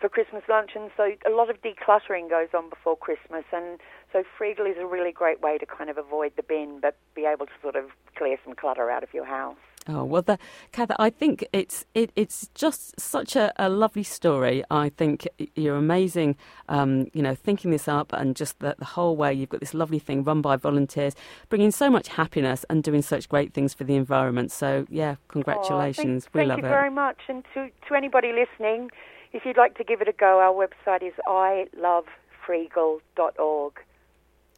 for 0.00 0.08
Christmas 0.08 0.42
lunch. 0.48 0.72
And 0.74 0.90
so 0.96 1.12
a 1.26 1.30
lot 1.30 1.50
of 1.50 1.56
decluttering 1.62 2.28
goes 2.30 2.48
on 2.54 2.70
before 2.70 2.96
Christmas. 2.96 3.44
And 3.52 3.78
so 4.12 4.22
Freegle 4.38 4.70
is 4.70 4.76
a 4.78 4.86
really 4.86 5.12
great 5.12 5.40
way 5.40 5.58
to 5.58 5.66
kind 5.66 5.90
of 5.90 5.98
avoid 5.98 6.32
the 6.36 6.42
bin, 6.42 6.78
but 6.80 6.96
be 7.14 7.24
able 7.24 7.46
to 7.46 7.52
sort 7.62 7.76
of 7.76 7.86
clear 8.16 8.36
some 8.44 8.54
clutter 8.54 8.90
out 8.90 9.02
of 9.02 9.12
your 9.12 9.24
house. 9.24 9.56
Oh 9.90 10.04
well, 10.04 10.20
the, 10.20 10.38
Cath, 10.72 10.90
I 10.98 11.08
think 11.08 11.48
it's 11.52 11.86
it, 11.94 12.12
it's 12.14 12.50
just 12.54 13.00
such 13.00 13.34
a, 13.36 13.50
a 13.56 13.70
lovely 13.70 14.02
story. 14.02 14.62
I 14.70 14.90
think 14.90 15.26
you're 15.54 15.76
amazing. 15.76 16.36
Um, 16.68 17.06
you 17.14 17.22
know, 17.22 17.34
thinking 17.34 17.70
this 17.70 17.88
up 17.88 18.12
and 18.12 18.36
just 18.36 18.58
the, 18.58 18.76
the 18.78 18.84
whole 18.84 19.16
way 19.16 19.32
you've 19.32 19.48
got 19.48 19.60
this 19.60 19.72
lovely 19.72 19.98
thing 19.98 20.24
run 20.24 20.42
by 20.42 20.56
volunteers, 20.56 21.14
bringing 21.48 21.70
so 21.70 21.88
much 21.88 22.08
happiness 22.08 22.66
and 22.68 22.82
doing 22.82 23.00
such 23.00 23.30
great 23.30 23.54
things 23.54 23.72
for 23.72 23.84
the 23.84 23.96
environment. 23.96 24.52
So 24.52 24.84
yeah, 24.90 25.14
congratulations. 25.28 26.26
Oh, 26.26 26.28
thank, 26.32 26.34
we 26.34 26.40
thank 26.40 26.48
love 26.50 26.58
you 26.58 26.64
very 26.64 26.90
much. 26.90 27.20
And 27.28 27.42
to, 27.54 27.70
to 27.88 27.94
anybody 27.94 28.32
listening, 28.32 28.90
if 29.32 29.46
you'd 29.46 29.56
like 29.56 29.78
to 29.78 29.84
give 29.84 30.02
it 30.02 30.08
a 30.08 30.12
go, 30.12 30.40
our 30.40 30.52
website 30.52 31.02
is 31.02 31.14
ilovefreegle.org. 31.26 33.72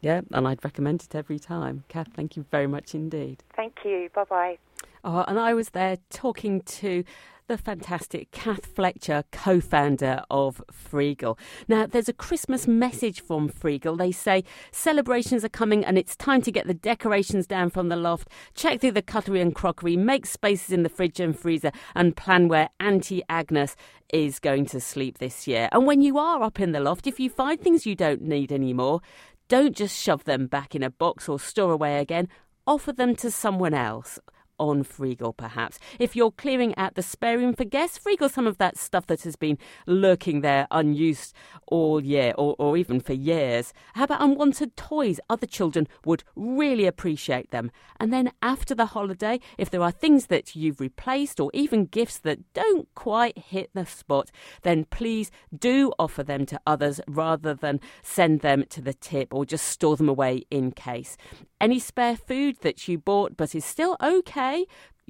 Yeah, 0.01 0.21
and 0.31 0.47
I'd 0.47 0.63
recommend 0.63 1.03
it 1.03 1.13
every 1.15 1.39
time. 1.39 1.83
Cath, 1.87 2.09
thank 2.15 2.35
you 2.35 2.43
very 2.49 2.65
much 2.67 2.95
indeed. 2.95 3.43
Thank 3.55 3.85
you. 3.85 4.09
Bye 4.13 4.23
bye. 4.23 4.57
And 5.03 5.39
I 5.39 5.53
was 5.53 5.69
there 5.69 5.97
talking 6.09 6.61
to 6.61 7.03
the 7.47 7.57
fantastic 7.57 8.31
Cath 8.31 8.65
Fletcher, 8.65 9.23
co 9.31 9.59
founder 9.59 10.23
of 10.29 10.61
Freegle. 10.71 11.37
Now, 11.67 11.85
there's 11.85 12.07
a 12.07 12.13
Christmas 12.13 12.65
message 12.65 13.21
from 13.21 13.49
Freegle. 13.49 13.97
They 13.97 14.13
say 14.13 14.45
celebrations 14.71 15.43
are 15.43 15.49
coming 15.49 15.83
and 15.83 15.97
it's 15.97 16.15
time 16.15 16.41
to 16.43 16.51
get 16.51 16.67
the 16.67 16.73
decorations 16.73 17.47
down 17.47 17.69
from 17.69 17.89
the 17.89 17.97
loft, 17.97 18.29
check 18.55 18.79
through 18.79 18.93
the 18.93 19.01
cutlery 19.01 19.41
and 19.41 19.53
crockery, 19.53 19.97
make 19.97 20.25
spaces 20.25 20.71
in 20.71 20.83
the 20.83 20.89
fridge 20.89 21.19
and 21.19 21.37
freezer, 21.37 21.71
and 21.93 22.15
plan 22.15 22.47
where 22.47 22.69
Auntie 22.79 23.23
Agnes 23.27 23.75
is 24.13 24.39
going 24.39 24.65
to 24.67 24.79
sleep 24.79 25.17
this 25.17 25.45
year. 25.45 25.67
And 25.73 25.85
when 25.85 26.01
you 26.01 26.17
are 26.17 26.41
up 26.41 26.59
in 26.59 26.71
the 26.71 26.79
loft, 26.79 27.05
if 27.05 27.19
you 27.19 27.29
find 27.29 27.59
things 27.59 27.85
you 27.85 27.95
don't 27.95 28.21
need 28.21 28.51
anymore, 28.53 29.01
don't 29.49 29.75
just 29.75 30.01
shove 30.01 30.23
them 30.23 30.47
back 30.47 30.73
in 30.73 30.83
a 30.83 30.89
box 30.89 31.27
or 31.27 31.37
store 31.37 31.73
away 31.73 31.99
again. 31.99 32.29
Offer 32.65 32.93
them 32.93 33.15
to 33.17 33.29
someone 33.29 33.73
else 33.73 34.19
on 34.61 34.83
Freegle, 34.83 35.35
perhaps. 35.35 35.79
If 35.99 36.15
you're 36.15 36.31
clearing 36.31 36.77
out 36.77 36.93
the 36.93 37.01
spare 37.01 37.39
room 37.39 37.53
for 37.53 37.65
guests, 37.65 37.99
Freegle 37.99 38.31
some 38.31 38.45
of 38.45 38.59
that 38.59 38.77
stuff 38.77 39.07
that 39.07 39.23
has 39.23 39.35
been 39.35 39.57
lurking 39.87 40.41
there 40.41 40.67
unused 40.69 41.33
all 41.65 42.03
year 42.03 42.33
or, 42.37 42.55
or 42.59 42.77
even 42.77 42.99
for 42.99 43.13
years. 43.13 43.73
How 43.95 44.03
about 44.03 44.21
unwanted 44.21 44.77
toys? 44.77 45.19
Other 45.29 45.47
children 45.47 45.87
would 46.05 46.23
really 46.35 46.85
appreciate 46.85 47.49
them. 47.49 47.71
And 47.99 48.13
then 48.13 48.31
after 48.43 48.75
the 48.75 48.85
holiday, 48.87 49.39
if 49.57 49.71
there 49.71 49.81
are 49.81 49.91
things 49.91 50.27
that 50.27 50.55
you've 50.55 50.79
replaced 50.79 51.39
or 51.39 51.49
even 51.53 51.85
gifts 51.85 52.19
that 52.19 52.53
don't 52.53 52.87
quite 52.93 53.37
hit 53.37 53.71
the 53.73 53.85
spot, 53.85 54.29
then 54.61 54.85
please 54.85 55.31
do 55.57 55.91
offer 55.97 56.21
them 56.21 56.45
to 56.45 56.61
others 56.67 57.01
rather 57.07 57.55
than 57.55 57.79
send 58.03 58.41
them 58.41 58.63
to 58.69 58.81
the 58.81 58.93
tip 58.93 59.33
or 59.33 59.43
just 59.43 59.65
store 59.65 59.97
them 59.97 60.09
away 60.09 60.43
in 60.51 60.71
case. 60.71 61.17
Any 61.59 61.79
spare 61.79 62.17
food 62.17 62.57
that 62.61 62.87
you 62.87 62.97
bought 62.97 63.37
but 63.37 63.53
is 63.53 63.63
still 63.63 63.95
okay, 64.01 64.50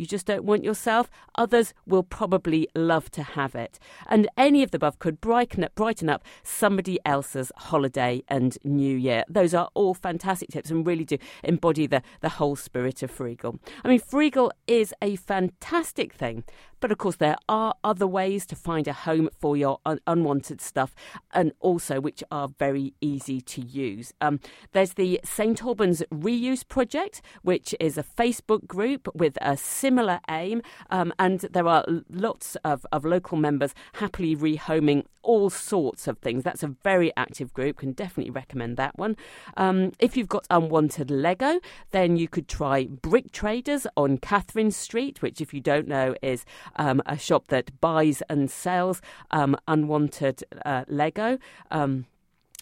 you 0.01 0.05
just 0.05 0.25
don't 0.25 0.45
want 0.45 0.63
yourself, 0.63 1.10
others 1.36 1.74
will 1.86 2.03
probably 2.03 2.67
love 2.74 3.12
to 3.12 3.24
have 3.24 3.53
it. 3.55 3.77
And 4.07 4.27
any 4.38 4.63
of 4.63 4.71
the 4.71 4.77
above 4.77 5.00
could 5.00 5.21
brighten 5.21 5.63
up, 5.63 5.75
brighten 5.75 6.10
up 6.10 6.24
somebody 6.43 6.98
else's 7.05 7.51
holiday 7.55 8.24
and 8.27 8.57
new 8.63 8.98
year. 8.98 9.24
Those 9.29 9.53
are 9.53 9.69
all 9.74 9.93
fantastic 9.93 10.50
tips 10.50 10.71
and 10.71 10.86
really 10.86 11.05
do 11.05 11.17
embody 11.43 11.88
the, 11.88 12.01
the 12.21 12.29
whole 12.29 12.55
spirit 12.55 13.03
of 13.03 13.15
Freegle. 13.15 13.60
I 13.83 13.89
mean, 13.89 14.00
Freegle 14.00 14.51
is 14.65 14.93
a 15.01 15.17
fantastic 15.17 16.13
thing, 16.13 16.45
but 16.81 16.91
of 16.91 16.97
course, 16.97 17.15
there 17.15 17.38
are 17.47 17.75
other 17.83 18.07
ways 18.07 18.45
to 18.47 18.55
find 18.55 18.88
a 18.88 18.93
home 18.93 19.29
for 19.39 19.55
your 19.55 19.79
un- 19.85 20.01
unwanted 20.05 20.59
stuff, 20.59 20.93
and 21.31 21.53
also 21.61 22.01
which 22.01 22.23
are 22.29 22.50
very 22.59 22.93
easy 23.00 23.39
to 23.39 23.61
use. 23.61 24.13
Um, 24.19 24.41
there's 24.73 24.95
the 24.95 25.21
St 25.23 25.63
Albans 25.63 26.03
Reuse 26.11 26.67
Project, 26.67 27.21
which 27.43 27.73
is 27.79 27.97
a 27.97 28.03
Facebook 28.03 28.67
group 28.67 29.07
with 29.15 29.38
a 29.41 29.55
similar 29.55 30.19
aim, 30.29 30.61
um, 30.89 31.13
and 31.17 31.39
there 31.39 31.67
are 31.67 31.85
lots 32.09 32.57
of, 32.65 32.85
of 32.91 33.05
local 33.05 33.38
members 33.38 33.73
happily 33.93 34.35
rehoming 34.35 35.05
all 35.23 35.50
sorts 35.50 36.07
of 36.07 36.17
things. 36.17 36.43
That's 36.43 36.63
a 36.63 36.75
very 36.83 37.11
active 37.15 37.53
group, 37.53 37.77
can 37.77 37.91
definitely 37.91 38.31
recommend 38.31 38.77
that 38.77 38.97
one. 38.97 39.15
Um, 39.57 39.91
if 40.00 40.17
you've 40.17 40.27
got 40.27 40.47
unwanted 40.50 41.11
Lego, 41.11 41.59
then 41.91 42.17
you 42.17 42.27
could 42.27 42.47
try 42.47 42.85
Brick 42.85 43.31
Traders 43.31 43.85
on 43.95 44.17
Catherine 44.17 44.71
Street, 44.71 45.21
which, 45.21 45.41
if 45.41 45.53
you 45.53 45.61
don't 45.61 45.88
know, 45.88 46.15
is 46.21 46.45
um, 46.75 47.01
a 47.06 47.18
shop 47.18 47.48
that 47.48 47.80
buys 47.80 48.22
and 48.30 48.50
sells 48.50 49.01
um, 49.32 49.56
unwanted 49.68 50.44
uh, 50.66 50.86
Lego. 50.88 51.38
Um, 51.70 52.06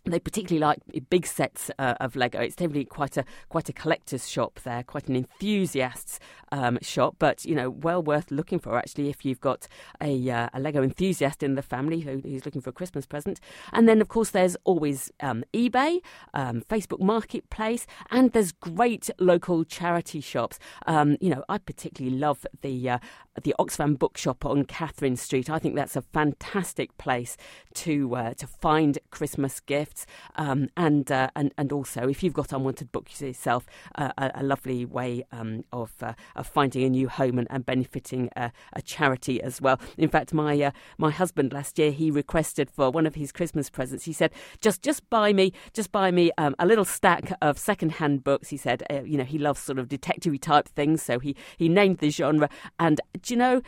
they 0.06 0.20
particularly 0.20 0.60
like 0.60 0.80
big 1.10 1.26
sets 1.26 1.70
uh, 1.78 1.96
of 2.00 2.16
Lego. 2.16 2.40
It's 2.40 2.56
definitely 2.56 2.86
quite 2.86 3.18
a 3.18 3.26
quite 3.50 3.70
a 3.70 3.74
collector's 3.74 4.30
shop 4.30 4.60
there, 4.64 4.84
quite 4.84 5.08
an 5.08 5.16
enthusiast's 5.16 6.20
um, 6.52 6.80
shop, 6.82 7.16
but 7.20 7.46
you 7.46 7.56
know, 7.56 7.70
well 7.70 8.02
worth 8.02 8.32
looking 8.32 8.60
for 8.60 8.78
actually 8.78 9.10
if 9.10 9.26
you've 9.26 9.42
got 9.42 9.68
a, 10.02 10.30
uh, 10.30 10.50
a 10.54 10.60
Lego 10.60 10.82
enthusiast 10.82 11.44
in 11.44 11.56
the 11.56 11.62
family 11.62 12.00
who, 12.02 12.20
who's 12.20 12.46
looking 12.46 12.62
for 12.62 12.70
a 12.72 12.74
Christmas 12.74 13.06
present. 13.06 13.40
And 13.72 13.88
then, 13.88 14.02
of 14.02 14.08
course, 14.08 14.32
there's 14.32 14.58
always 14.64 15.12
um, 15.20 15.44
eBay, 15.54 16.00
um, 16.34 16.64
Facebook 16.70 17.02
Marketplace, 17.02 17.86
and 18.10 18.32
there's 18.32 18.52
great 18.52 19.10
local 19.20 19.64
charity 19.64 20.22
shops. 20.22 20.60
Um, 20.88 21.18
you 21.22 21.30
know, 21.30 21.44
I 21.50 21.58
particularly 21.58 22.18
love 22.18 22.46
the 22.62 22.90
uh, 22.90 23.00
the 23.40 23.56
Oxfam 23.60 23.98
Bookshop 23.98 24.46
on 24.46 24.66
Catherine 24.66 25.16
Street. 25.16 25.50
I 25.50 25.60
think 25.60 25.76
that's 25.76 25.96
a 25.96 26.02
fantastic 26.02 26.98
place 26.98 27.38
to 27.76 28.16
uh, 28.16 28.34
to 28.36 28.48
find 28.48 29.00
Christmas 29.12 29.60
gifts. 29.60 30.06
Um, 30.36 30.70
and 30.76 31.12
uh, 31.12 31.30
and 31.36 31.54
and 31.58 31.72
also, 31.72 32.08
if 32.08 32.24
you've 32.24 32.34
got 32.34 32.54
unwanted 32.54 32.92
books 32.92 33.22
yourself, 33.22 33.66
uh, 33.96 34.12
a, 34.18 34.32
a 34.36 34.44
lovely 34.44 34.86
way 34.86 35.24
um, 35.32 35.64
of 35.72 35.94
uh, 36.02 36.14
of 36.36 36.48
finding 36.48 36.84
a 36.84 36.90
new 36.90 37.08
home 37.08 37.38
and, 37.38 37.48
and 37.50 37.66
benefiting 37.66 38.30
a, 38.36 38.52
a 38.74 38.82
charity 38.82 39.42
as 39.42 39.62
well. 39.62 39.80
In 39.98 40.10
fact, 40.10 40.34
my 40.34 40.62
uh, 40.62 40.72
my 40.98 41.12
husband 41.12 41.54
last 41.54 41.80
year 41.80 41.92
he 41.92 42.12
requested 42.12 42.70
for 42.70 42.92
one 42.92 43.06
of 43.06 43.16
his 43.16 43.32
Christmas 43.32 43.70
presents. 43.70 44.06
He 44.06 44.14
said, 44.14 44.32
"Just 44.62 44.82
just 44.82 45.10
buy 45.10 45.34
me 45.34 45.54
just 45.74 45.92
buy 45.92 46.12
me 46.12 46.32
um, 46.38 46.56
a 46.60 46.66
little 46.66 46.86
stack 46.86 47.34
of 47.42 47.58
second 47.58 47.94
hand 47.94 48.24
books." 48.24 48.50
He 48.50 48.58
said, 48.58 48.84
uh, 48.90 49.02
"You 49.04 49.18
know, 49.18 49.24
he 49.24 49.38
loves 49.38 49.60
sort 49.62 49.80
of 49.80 49.88
detective 49.88 50.40
type 50.42 50.68
things, 50.68 51.02
so 51.02 51.20
he 51.20 51.36
he 51.58 51.70
named 51.70 52.00
the 52.00 52.10
genre." 52.10 52.50
And 52.80 53.02
you 53.30 53.38
know? 53.38 53.62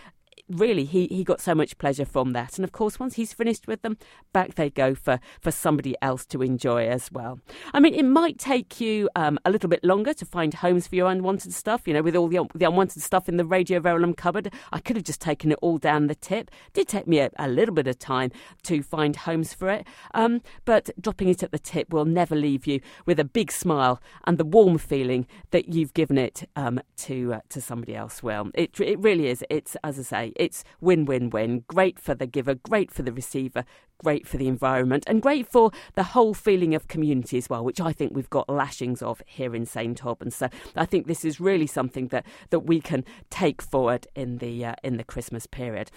Really 0.49 0.85
he, 0.85 1.07
he 1.07 1.23
got 1.23 1.41
so 1.41 1.55
much 1.55 1.77
pleasure 1.77 2.05
from 2.05 2.33
that. 2.33 2.57
And 2.57 2.63
of 2.63 2.71
course 2.71 2.99
once 2.99 3.15
he's 3.15 3.33
finished 3.33 3.67
with 3.67 3.81
them 3.81 3.97
back 4.33 4.55
they 4.55 4.69
go 4.69 4.95
for 4.95 5.19
for 5.39 5.51
somebody 5.51 5.95
else 6.01 6.25
to 6.27 6.41
enjoy 6.41 6.87
as 6.87 7.11
well. 7.11 7.39
I 7.73 7.79
mean 7.79 7.93
it 7.93 8.05
might 8.05 8.37
take 8.37 8.79
you 8.81 9.09
um, 9.15 9.39
a 9.45 9.51
little 9.51 9.69
bit 9.69 9.83
longer 9.83 10.13
to 10.13 10.25
find 10.25 10.53
homes 10.53 10.87
for 10.87 10.95
your 10.95 11.09
unwanted 11.09 11.53
stuff 11.53 11.87
you 11.87 11.93
know 11.93 12.01
with 12.01 12.15
all 12.15 12.27
the, 12.27 12.45
the 12.55 12.65
unwanted 12.65 13.01
stuff 13.01 13.29
in 13.29 13.37
the 13.37 13.45
radio 13.45 13.79
verulam 13.79 14.15
cupboard. 14.15 14.53
I 14.71 14.79
could 14.79 14.95
have 14.95 15.05
just 15.05 15.21
taken 15.21 15.51
it 15.51 15.59
all 15.61 15.77
down 15.77 16.07
the 16.07 16.15
tip. 16.15 16.51
It 16.67 16.73
did 16.73 16.87
take 16.87 17.07
me 17.07 17.19
a, 17.19 17.29
a 17.37 17.47
little 17.47 17.73
bit 17.73 17.87
of 17.87 17.99
time 17.99 18.31
to 18.63 18.83
find 18.83 19.15
homes 19.15 19.53
for 19.53 19.69
it. 19.69 19.87
Um, 20.13 20.41
but 20.65 20.89
dropping 20.99 21.29
it 21.29 21.43
at 21.43 21.51
the 21.51 21.59
tip 21.59 21.91
will 21.91 22.05
never 22.05 22.35
leave 22.35 22.67
you 22.67 22.81
with 23.05 23.19
a 23.19 23.25
big 23.25 23.51
smile 23.51 24.01
and 24.25 24.37
the 24.37 24.45
warm 24.45 24.77
feeling 24.77 25.27
that 25.51 25.69
you've 25.73 25.93
given 25.93 26.17
it 26.17 26.47
um, 26.55 26.79
to 26.97 27.33
uh, 27.35 27.39
to 27.49 27.61
somebody 27.61 27.95
else. 27.95 28.21
Well 28.23 28.49
it, 28.53 28.79
it 28.79 28.99
really 28.99 29.27
is. 29.27 29.43
It's 29.49 29.75
as 29.83 29.99
i 29.99 30.01
say 30.01 30.20
it's 30.35 30.63
win 30.79 31.05
win 31.05 31.29
win. 31.29 31.63
Great 31.67 31.99
for 31.99 32.15
the 32.15 32.27
giver, 32.27 32.55
great 32.55 32.91
for 32.91 33.01
the 33.01 33.13
receiver, 33.13 33.63
great 33.97 34.27
for 34.27 34.37
the 34.37 34.47
environment, 34.47 35.03
and 35.07 35.21
great 35.21 35.47
for 35.47 35.71
the 35.95 36.03
whole 36.03 36.33
feeling 36.33 36.75
of 36.75 36.87
community 36.87 37.37
as 37.37 37.49
well, 37.49 37.63
which 37.63 37.81
I 37.81 37.93
think 37.93 38.13
we've 38.13 38.29
got 38.29 38.49
lashings 38.49 39.01
of 39.01 39.21
here 39.25 39.55
in 39.55 39.65
St 39.65 40.03
Albans. 40.03 40.35
So 40.35 40.49
I 40.75 40.85
think 40.85 41.07
this 41.07 41.25
is 41.25 41.39
really 41.39 41.67
something 41.67 42.07
that, 42.07 42.25
that 42.49 42.61
we 42.61 42.81
can 42.81 43.03
take 43.29 43.61
forward 43.61 44.07
in 44.15 44.37
the 44.37 44.65
uh, 44.65 44.75
in 44.83 44.97
the 44.97 45.03
Christmas 45.03 45.45
period. 45.45 45.91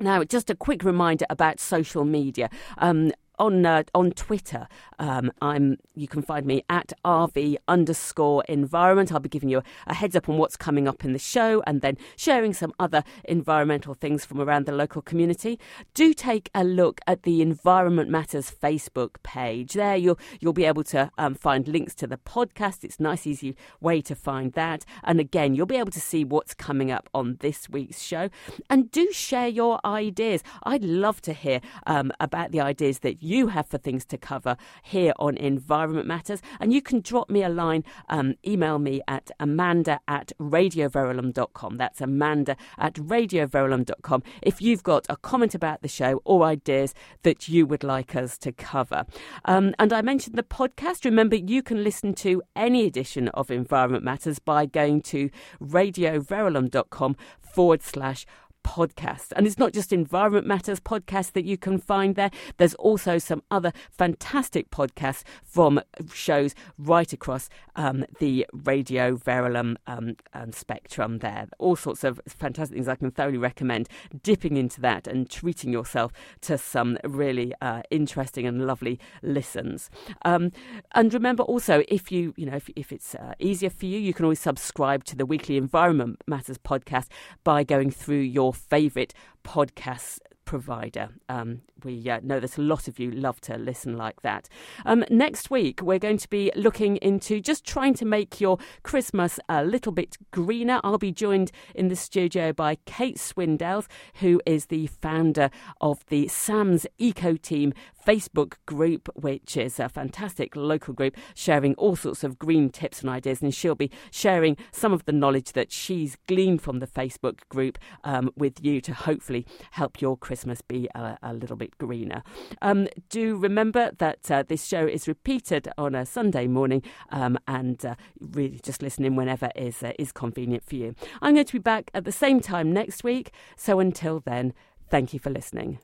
Now, 0.00 0.22
just 0.22 0.48
a 0.48 0.54
quick 0.54 0.84
reminder 0.84 1.26
about 1.28 1.58
social 1.58 2.04
media. 2.04 2.50
Um, 2.78 3.12
on 3.38 3.64
uh, 3.64 3.82
on 3.94 4.10
Twitter, 4.12 4.68
um, 4.98 5.30
I'm 5.40 5.78
you 5.94 6.08
can 6.08 6.22
find 6.22 6.46
me 6.46 6.62
at 6.68 6.92
rv 7.04 7.56
underscore 7.66 8.44
environment. 8.48 9.12
I'll 9.12 9.20
be 9.20 9.28
giving 9.28 9.48
you 9.48 9.58
a, 9.58 9.62
a, 9.88 9.94
heads 9.94 10.16
up 10.16 10.28
on 10.28 10.38
what's 10.38 10.56
coming 10.56 10.88
up 10.88 11.04
in 11.04 11.12
the 11.12 11.18
show, 11.18 11.62
and 11.66 11.80
then 11.80 11.96
sharing 12.16 12.52
some 12.52 12.72
other 12.78 13.04
environmental 13.24 13.94
things 13.94 14.24
from 14.24 14.40
around 14.40 14.66
the 14.66 14.72
local 14.72 15.02
community. 15.02 15.58
Do 15.94 16.12
take 16.12 16.50
a 16.54 16.64
look 16.64 17.00
at 17.06 17.22
the 17.22 17.42
Environment 17.42 18.10
Matters 18.10 18.50
Facebook 18.50 19.22
page. 19.22 19.74
There, 19.74 19.96
you'll 19.96 20.18
you'll 20.40 20.52
be 20.52 20.64
able 20.64 20.84
to 20.84 21.10
um, 21.18 21.34
find 21.34 21.68
links 21.68 21.94
to 21.96 22.06
the 22.06 22.18
podcast. 22.18 22.84
It's 22.84 22.98
a 22.98 23.02
nice, 23.02 23.26
easy 23.26 23.56
way 23.80 24.00
to 24.02 24.14
find 24.14 24.52
that, 24.54 24.84
and 25.04 25.20
again, 25.20 25.54
you'll 25.54 25.66
be 25.66 25.76
able 25.76 25.92
to 25.92 26.00
see 26.00 26.24
what's 26.24 26.54
coming 26.54 26.90
up 26.90 27.08
on 27.14 27.36
this 27.40 27.68
week's 27.68 28.02
show. 28.02 28.30
And 28.68 28.90
do 28.90 29.12
share 29.12 29.48
your 29.48 29.80
ideas. 29.84 30.42
I'd 30.64 30.84
love 30.84 31.20
to 31.22 31.32
hear 31.32 31.60
um, 31.86 32.10
about 32.20 32.50
the 32.50 32.60
ideas 32.60 33.00
that 33.00 33.22
you 33.22 33.27
have 33.48 33.66
for 33.68 33.78
things 33.78 34.04
to 34.06 34.18
cover 34.18 34.56
here 34.82 35.12
on 35.18 35.36
Environment 35.36 36.06
Matters. 36.06 36.40
And 36.58 36.72
you 36.72 36.82
can 36.82 37.00
drop 37.00 37.30
me 37.30 37.42
a 37.42 37.48
line, 37.48 37.84
um, 38.08 38.34
email 38.46 38.78
me 38.78 39.02
at 39.06 39.30
amanda 39.38 40.00
at 40.08 40.32
radioverulam.com. 40.40 41.76
That's 41.76 42.00
amanda 42.00 42.56
at 42.78 42.94
radioverulam.com 42.94 44.22
if 44.42 44.60
you've 44.60 44.82
got 44.82 45.06
a 45.08 45.16
comment 45.16 45.54
about 45.54 45.82
the 45.82 45.88
show 45.88 46.20
or 46.24 46.44
ideas 46.44 46.94
that 47.22 47.48
you 47.48 47.66
would 47.66 47.84
like 47.84 48.16
us 48.16 48.38
to 48.38 48.52
cover. 48.52 49.04
Um, 49.44 49.74
and 49.78 49.92
I 49.92 50.02
mentioned 50.02 50.36
the 50.36 50.42
podcast. 50.42 51.04
Remember, 51.04 51.36
you 51.36 51.62
can 51.62 51.84
listen 51.84 52.14
to 52.14 52.42
any 52.56 52.86
edition 52.86 53.28
of 53.28 53.50
Environment 53.50 54.04
Matters 54.04 54.38
by 54.38 54.66
going 54.66 55.02
to 55.02 55.30
radioverulam.com 55.60 57.16
forward 57.40 57.82
slash 57.82 58.26
podcast. 58.68 59.32
And 59.34 59.46
it's 59.46 59.56
not 59.56 59.72
just 59.72 59.94
Environment 59.94 60.46
Matters 60.46 60.78
podcast 60.78 61.32
that 61.32 61.46
you 61.46 61.56
can 61.56 61.78
find 61.78 62.16
there, 62.16 62.30
there's 62.58 62.74
also 62.74 63.16
some 63.16 63.42
other 63.50 63.72
fantastic 63.90 64.70
podcasts 64.70 65.22
from 65.42 65.80
shows 66.12 66.54
right 66.76 67.10
across 67.10 67.48
um, 67.76 68.04
the 68.18 68.46
Radio 68.52 69.16
Verulam 69.16 69.76
um, 69.86 70.16
um, 70.34 70.52
spectrum 70.52 71.20
there. 71.20 71.46
All 71.58 71.76
sorts 71.76 72.04
of 72.04 72.20
fantastic 72.28 72.74
things 72.74 72.88
I 72.88 72.96
can 72.96 73.10
thoroughly 73.10 73.38
recommend 73.38 73.88
dipping 74.22 74.58
into 74.58 74.82
that 74.82 75.06
and 75.06 75.30
treating 75.30 75.72
yourself 75.72 76.12
to 76.42 76.58
some 76.58 76.98
really 77.04 77.54
uh, 77.62 77.82
interesting 77.90 78.46
and 78.46 78.66
lovely 78.66 79.00
listens. 79.22 79.88
Um, 80.26 80.52
and 80.92 81.14
remember 81.14 81.42
also, 81.42 81.84
if 81.88 82.12
you, 82.12 82.34
you 82.36 82.44
know, 82.44 82.56
if, 82.56 82.68
if 82.76 82.92
it's 82.92 83.14
uh, 83.14 83.32
easier 83.38 83.70
for 83.70 83.86
you, 83.86 83.98
you 83.98 84.12
can 84.12 84.26
always 84.26 84.40
subscribe 84.40 85.04
to 85.04 85.16
the 85.16 85.24
weekly 85.24 85.56
Environment 85.56 86.22
Matters 86.26 86.58
podcast 86.58 87.06
by 87.44 87.64
going 87.64 87.90
through 87.90 88.20
your 88.20 88.52
favourite 88.58 89.14
podcast 89.44 90.18
provider. 90.48 91.10
Um, 91.28 91.60
we 91.84 92.08
uh, 92.08 92.20
know 92.22 92.40
that 92.40 92.56
a 92.56 92.62
lot 92.62 92.88
of 92.88 92.98
you 92.98 93.10
love 93.10 93.38
to 93.42 93.58
listen 93.58 93.98
like 93.98 94.22
that. 94.22 94.48
Um, 94.86 95.04
next 95.10 95.50
week, 95.50 95.82
we're 95.82 95.98
going 95.98 96.16
to 96.16 96.28
be 96.28 96.50
looking 96.56 96.96
into 96.96 97.38
just 97.38 97.66
trying 97.66 97.92
to 97.94 98.06
make 98.06 98.40
your 98.40 98.56
Christmas 98.82 99.38
a 99.50 99.62
little 99.62 99.92
bit 99.92 100.16
greener. 100.30 100.80
I'll 100.82 100.96
be 100.96 101.12
joined 101.12 101.52
in 101.74 101.88
the 101.88 101.96
studio 101.96 102.54
by 102.54 102.78
Kate 102.86 103.18
Swindells, 103.18 103.88
who 104.20 104.40
is 104.46 104.66
the 104.66 104.86
founder 104.86 105.50
of 105.82 106.06
the 106.06 106.28
Sam's 106.28 106.86
Eco 106.96 107.36
Team 107.36 107.74
Facebook 108.06 108.54
group, 108.64 109.10
which 109.14 109.54
is 109.54 109.78
a 109.78 109.90
fantastic 109.90 110.56
local 110.56 110.94
group 110.94 111.14
sharing 111.34 111.74
all 111.74 111.94
sorts 111.94 112.24
of 112.24 112.38
green 112.38 112.70
tips 112.70 113.02
and 113.02 113.10
ideas. 113.10 113.42
And 113.42 113.54
she'll 113.54 113.74
be 113.74 113.90
sharing 114.10 114.56
some 114.72 114.94
of 114.94 115.04
the 115.04 115.12
knowledge 115.12 115.52
that 115.52 115.70
she's 115.70 116.16
gleaned 116.26 116.62
from 116.62 116.78
the 116.78 116.86
Facebook 116.86 117.40
group 117.50 117.76
um, 118.02 118.30
with 118.34 118.64
you 118.64 118.80
to 118.80 118.94
hopefully 118.94 119.46
help 119.72 120.00
your 120.00 120.16
Christmas 120.16 120.37
be 120.68 120.88
a, 120.94 121.18
a 121.22 121.34
little 121.34 121.56
bit 121.56 121.76
greener. 121.78 122.22
Um, 122.62 122.88
do 123.08 123.36
remember 123.36 123.90
that 123.98 124.30
uh, 124.30 124.42
this 124.46 124.64
show 124.64 124.86
is 124.86 125.08
repeated 125.08 125.68
on 125.78 125.94
a 125.94 126.04
Sunday 126.06 126.46
morning 126.46 126.82
um, 127.10 127.38
and 127.46 127.84
uh, 127.84 127.94
really 128.20 128.60
just 128.62 128.82
listen 128.82 129.04
in 129.04 129.16
whenever 129.16 129.50
is, 129.56 129.82
uh, 129.82 129.92
is 129.98 130.12
convenient 130.12 130.64
for 130.64 130.76
you. 130.76 130.94
I'm 131.22 131.34
going 131.34 131.46
to 131.46 131.52
be 131.52 131.58
back 131.58 131.90
at 131.94 132.04
the 132.04 132.12
same 132.12 132.40
time 132.40 132.72
next 132.72 133.04
week. 133.04 133.32
So 133.56 133.80
until 133.80 134.20
then, 134.20 134.52
thank 134.90 135.12
you 135.12 135.20
for 135.20 135.30
listening. 135.30 135.78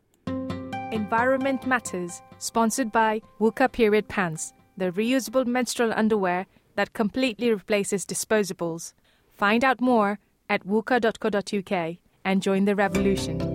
Environment 0.93 1.67
Matters, 1.67 2.23
sponsored 2.39 2.93
by 2.93 3.21
Wuka 3.41 3.71
Period 3.71 4.09
Pants, 4.09 4.53
the 4.77 4.93
reusable 4.93 5.47
menstrual 5.47 5.93
underwear 5.95 6.47
that 6.77 6.93
completely 6.93 7.51
replaces 7.51 8.07
disposables. 8.07 8.93
Find 9.33 9.65
out 9.65 9.81
more 9.81 10.19
at 10.49 10.67
wuka.co.uk 10.67 11.97
and 12.25 12.43
join 12.43 12.65
the 12.65 12.77
revolution. 12.77 13.54